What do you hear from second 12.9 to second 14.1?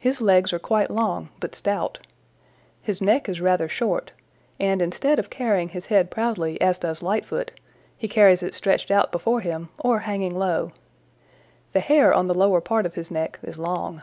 his neck is long.